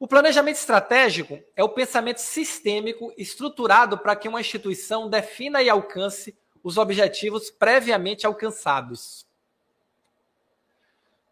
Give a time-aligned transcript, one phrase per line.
[0.00, 6.38] O planejamento estratégico é o pensamento sistêmico estruturado para que uma instituição defina e alcance
[6.62, 9.26] os objetivos previamente alcançados.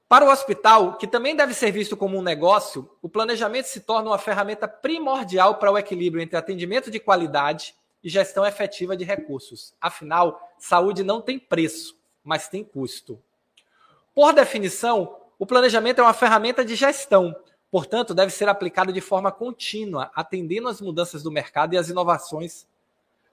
[0.09, 4.11] Para o hospital, que também deve ser visto como um negócio, o planejamento se torna
[4.11, 9.75] uma ferramenta primordial para o equilíbrio entre atendimento de qualidade e gestão efetiva de recursos.
[9.81, 13.21] Afinal, saúde não tem preço, mas tem custo.
[14.15, 17.35] Por definição, o planejamento é uma ferramenta de gestão,
[17.71, 22.67] Portanto, deve ser aplicado de forma contínua, atendendo às mudanças do mercado e às inovações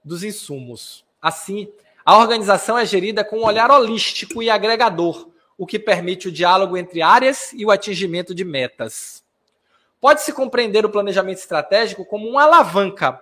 [0.03, 1.05] dos insumos.
[1.21, 1.71] Assim,
[2.05, 6.76] a organização é gerida com um olhar holístico e agregador, o que permite o diálogo
[6.76, 9.23] entre áreas e o atingimento de metas.
[10.02, 13.21] Pode-se compreender o planejamento estratégico como uma alavanca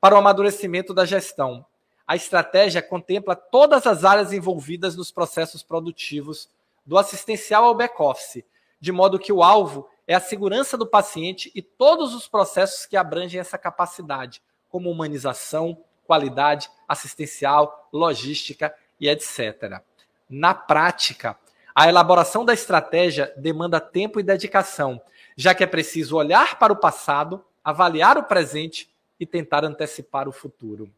[0.00, 1.64] para o amadurecimento da gestão.
[2.06, 6.48] A estratégia contempla todas as áreas envolvidas nos processos produtivos,
[6.84, 8.44] do assistencial ao back-office,
[8.80, 12.96] de modo que o alvo é a segurança do paciente e todos os processos que
[12.96, 14.40] abrangem essa capacidade,
[14.70, 19.82] como humanização, qualidade assistencial, logística e etc.
[20.28, 21.38] Na prática,
[21.74, 24.98] a elaboração da estratégia demanda tempo e dedicação,
[25.36, 30.32] já que é preciso olhar para o passado, avaliar o presente e tentar antecipar o
[30.32, 30.90] futuro.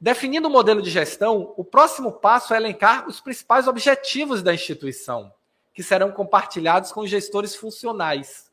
[0.00, 5.30] Definindo o modelo de gestão, o próximo passo é elencar os principais objetivos da instituição
[5.72, 8.50] que serão compartilhados com os gestores funcionais.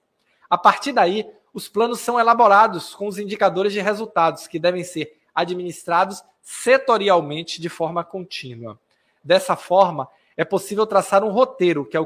[0.50, 5.18] A partir daí, os planos são elaborados com os indicadores de resultados, que devem ser
[5.34, 8.80] administrados setorialmente de forma contínua.
[9.24, 11.98] Dessa forma, é possível traçar um roteiro, que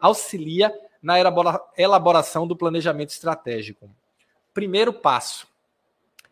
[0.00, 0.72] auxilia
[1.02, 1.16] na
[1.76, 3.90] elaboração do planejamento estratégico.
[4.52, 5.48] Primeiro passo: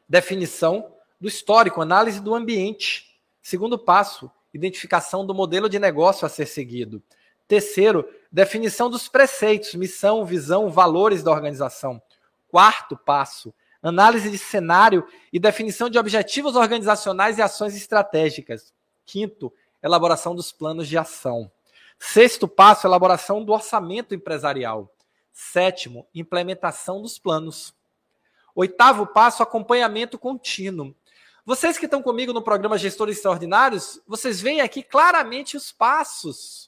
[0.09, 3.19] definição do histórico, análise do ambiente.
[3.41, 7.03] Segundo passo: identificação do modelo de negócio a ser seguido.
[7.49, 12.01] Terceiro, definição dos preceitos, missão, visão, valores da organização.
[12.47, 18.75] Quarto passo, análise de cenário e definição de objetivos organizacionais e ações estratégicas.
[19.07, 19.51] Quinto,
[19.83, 21.51] elaboração dos planos de ação.
[21.99, 24.93] Sexto passo, elaboração do orçamento empresarial.
[25.33, 27.75] Sétimo, implementação dos planos.
[28.55, 30.95] Oitavo passo, acompanhamento contínuo.
[31.47, 36.68] Vocês que estão comigo no programa Gestores Extraordinários, vocês veem aqui claramente os passos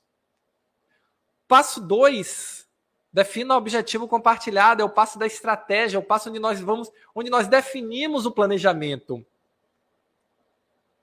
[1.51, 2.65] Passo 2,
[3.13, 6.93] defina o objetivo compartilhado, é o passo da estratégia, é o passo onde nós vamos,
[7.13, 9.27] onde nós definimos o planejamento.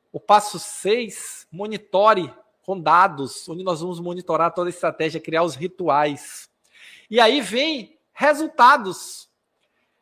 [0.10, 5.54] O passo 6, monitore com dados, onde nós vamos monitorar toda a estratégia, criar os
[5.54, 6.50] rituais.
[7.10, 9.30] E aí vem resultados.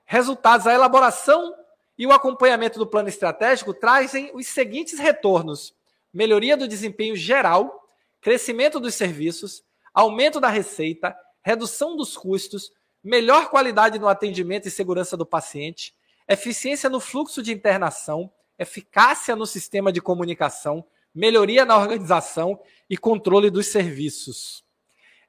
[0.06, 1.56] Resultados, a elaboração
[1.98, 5.76] e o acompanhamento do plano estratégico trazem os seguintes retornos:
[6.14, 7.90] melhoria do desempenho geral,
[8.22, 15.16] crescimento dos serviços, aumento da receita, redução dos custos, melhor qualidade no atendimento e segurança
[15.16, 15.96] do paciente,
[16.28, 18.30] eficiência no fluxo de internação,
[18.60, 24.66] eficácia no sistema de comunicação, melhoria na organização e controle dos serviços.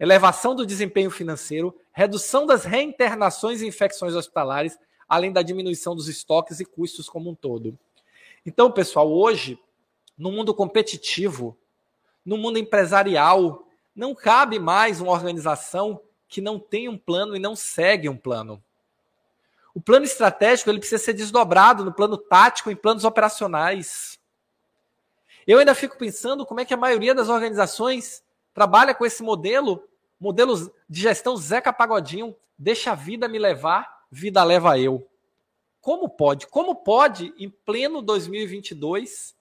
[0.01, 4.77] Elevação do desempenho financeiro, redução das reinternações e infecções hospitalares,
[5.09, 7.79] além da diminuição dos estoques e custos como um todo.
[8.45, 9.59] Então, pessoal, hoje,
[10.19, 11.57] no mundo competitivo,
[12.25, 13.66] no mundo empresarial,
[13.97, 18.63] não cabe mais uma organização que não tem um plano e não segue um plano.
[19.75, 24.19] O plano estratégico ele precisa ser desdobrado no plano tático em planos operacionais.
[25.47, 29.89] Eu ainda fico pensando como é que a maioria das organizações trabalha com esse modelo,
[30.21, 35.09] modelo de gestão Zeca Pagodinho, deixa a vida me levar, vida leva eu.
[35.81, 36.47] Como pode?
[36.49, 39.36] Como pode, em pleno 2022,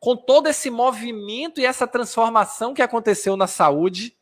[0.00, 4.16] com todo esse movimento e essa transformação que aconteceu na saúde,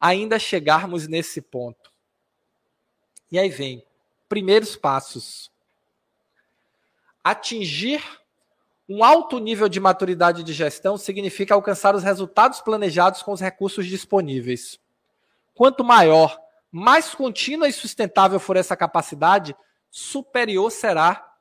[0.00, 1.92] ainda chegarmos nesse ponto.
[3.30, 3.84] E aí vem,
[4.28, 5.50] primeiros passos.
[7.24, 8.02] Atingir
[8.88, 13.86] um alto nível de maturidade de gestão significa alcançar os resultados planejados com os recursos
[13.86, 14.78] disponíveis.
[15.54, 16.38] Quanto maior,
[16.70, 19.56] mais contínua e sustentável for essa capacidade,
[19.90, 21.34] superior será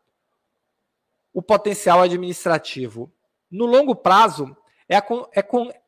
[1.33, 3.11] o potencial administrativo.
[3.49, 4.55] No longo prazo,
[4.87, 5.03] é, é,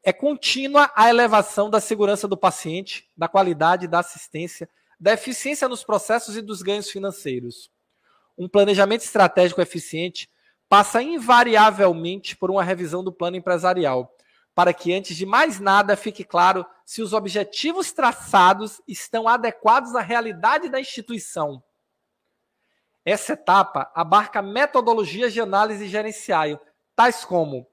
[0.03, 4.69] é contínua a elevação da segurança do paciente, da qualidade da assistência,
[4.99, 7.69] da eficiência nos processos e dos ganhos financeiros.
[8.37, 10.29] Um planejamento estratégico eficiente
[10.69, 14.13] passa invariavelmente por uma revisão do plano empresarial,
[14.53, 20.01] para que, antes de mais nada, fique claro se os objetivos traçados estão adequados à
[20.01, 21.63] realidade da instituição.
[23.05, 26.59] Essa etapa abarca metodologias de análise gerencial,
[26.97, 27.67] tais como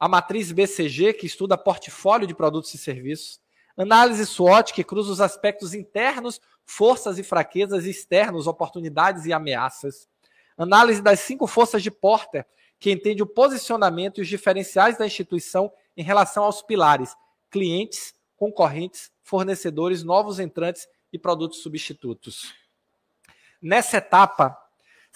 [0.00, 3.40] a matriz BCG, que estuda portfólio de produtos e serviços,
[3.76, 10.08] Análise SWOT, que cruza os aspectos internos, forças e fraquezas, externos, oportunidades e ameaças.
[10.56, 12.44] Análise das cinco forças de Porter,
[12.80, 17.14] que entende o posicionamento e os diferenciais da instituição em relação aos pilares
[17.50, 22.52] clientes, concorrentes, fornecedores, novos entrantes e produtos substitutos.
[23.62, 24.58] Nessa etapa,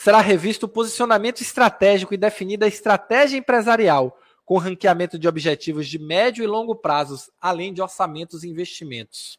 [0.03, 5.97] será revisto o posicionamento estratégico e definida a estratégia empresarial, com ranqueamento de objetivos de
[5.97, 9.39] médio e longo prazos, além de orçamentos e investimentos.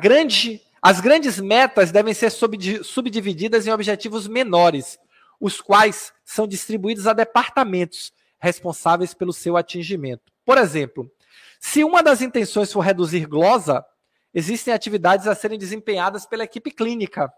[0.00, 4.98] Grande, as grandes metas devem ser subdivididas em objetivos menores,
[5.38, 10.32] os quais são distribuídos a departamentos responsáveis pelo seu atingimento.
[10.46, 11.12] Por exemplo,
[11.60, 13.84] se uma das intenções for reduzir glosa,
[14.32, 17.30] existem atividades a serem desempenhadas pela equipe clínica.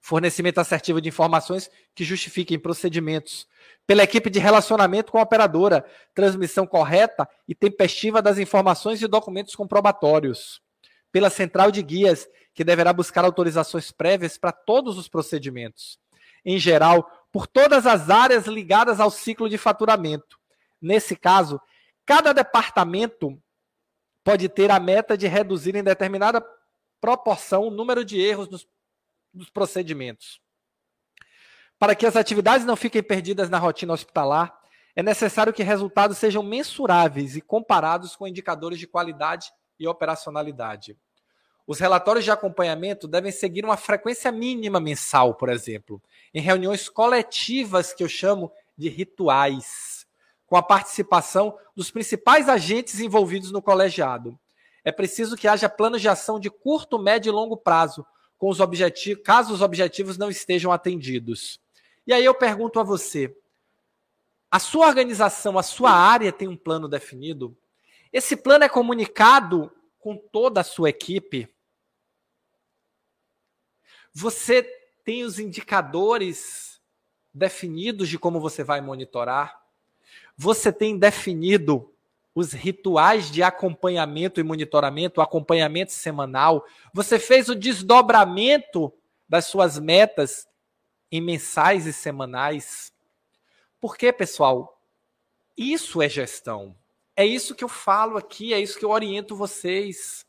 [0.00, 3.46] Fornecimento assertivo de informações que justifiquem procedimentos.
[3.86, 5.84] Pela equipe de relacionamento com a operadora,
[6.14, 10.60] transmissão correta e tempestiva das informações e documentos comprobatórios.
[11.10, 15.98] Pela central de guias, que deverá buscar autorizações prévias para todos os procedimentos.
[16.44, 20.38] Em geral, por todas as áreas ligadas ao ciclo de faturamento.
[20.80, 21.60] Nesse caso,
[22.06, 23.40] cada departamento
[24.24, 26.44] pode ter a meta de reduzir em determinada
[27.00, 28.66] proporção o número de erros nos,
[29.38, 30.40] nos procedimentos.
[31.78, 34.58] Para que as atividades não fiquem perdidas na rotina hospitalar,
[34.96, 40.98] é necessário que resultados sejam mensuráveis e comparados com indicadores de qualidade e operacionalidade.
[41.64, 46.02] Os relatórios de acompanhamento devem seguir uma frequência mínima mensal, por exemplo,
[46.34, 50.06] em reuniões coletivas que eu chamo de rituais
[50.46, 54.38] com a participação dos principais agentes envolvidos no colegiado.
[54.82, 58.04] É preciso que haja planos de ação de curto, médio e longo prazo,
[58.38, 61.60] com os objetivos, caso os objetivos não estejam atendidos.
[62.06, 63.36] E aí eu pergunto a você:
[64.50, 67.56] a sua organização, a sua área tem um plano definido?
[68.12, 71.52] Esse plano é comunicado com toda a sua equipe?
[74.14, 74.62] Você
[75.04, 76.80] tem os indicadores
[77.34, 79.60] definidos de como você vai monitorar?
[80.36, 81.92] Você tem definido
[82.34, 86.64] os rituais de acompanhamento e monitoramento, acompanhamento semanal?
[86.92, 88.92] Você fez o desdobramento
[89.28, 90.46] das suas metas
[91.10, 92.92] em mensais e semanais?
[93.80, 94.80] Porque, pessoal,
[95.56, 96.76] isso é gestão.
[97.16, 100.24] É isso que eu falo aqui, é isso que eu oriento vocês.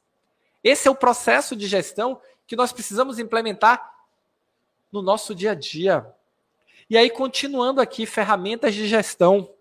[0.64, 3.94] Esse é o processo de gestão que nós precisamos implementar
[4.92, 6.12] no nosso dia a dia.
[6.90, 9.54] E aí, continuando aqui, ferramentas de gestão.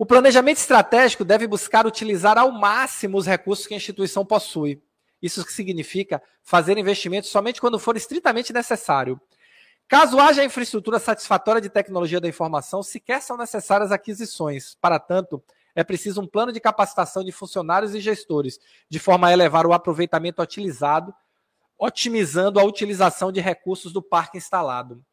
[0.00, 4.82] O planejamento estratégico deve buscar utilizar ao máximo os recursos que a instituição possui.
[5.20, 9.20] Isso significa fazer investimentos somente quando for estritamente necessário.
[9.86, 14.74] Caso haja infraestrutura satisfatória de tecnologia da informação, sequer são necessárias aquisições.
[14.80, 15.44] Para tanto,
[15.74, 18.58] é preciso um plano de capacitação de funcionários e gestores,
[18.88, 21.14] de forma a elevar o aproveitamento utilizado,
[21.78, 25.04] otimizando a utilização de recursos do parque instalado.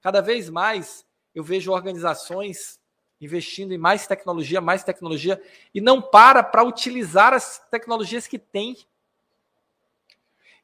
[0.00, 1.04] Cada vez mais
[1.34, 2.78] eu vejo organizações
[3.20, 5.40] investindo em mais tecnologia, mais tecnologia,
[5.74, 8.76] e não para para utilizar as tecnologias que tem.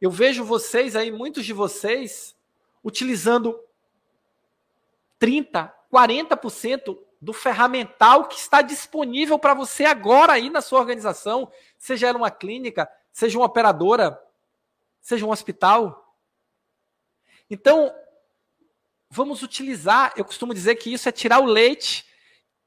[0.01, 2.37] Eu vejo vocês aí, muitos de vocês,
[2.85, 3.59] utilizando
[5.19, 12.09] 30, 40% do ferramental que está disponível para você agora aí na sua organização, seja
[12.09, 14.21] ela uma clínica, seja uma operadora,
[15.01, 16.17] seja um hospital.
[17.49, 17.95] Então,
[19.09, 22.05] vamos utilizar, eu costumo dizer que isso é tirar o leite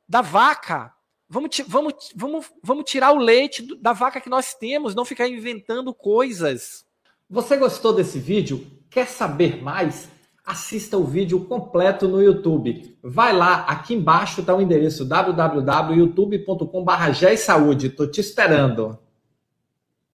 [0.08, 0.94] da vaca.
[1.28, 5.92] Vamos, vamos, vamos, vamos tirar o leite da vaca que nós temos, não ficar inventando
[5.94, 6.86] coisas.
[7.30, 8.66] Você gostou desse vídeo?
[8.90, 10.08] Quer saber mais?
[10.46, 12.98] Assista o vídeo completo no YouTube.
[13.02, 17.84] Vai lá, aqui embaixo está o endereço www.youtube.com.br.
[17.84, 19.00] Estou te esperando.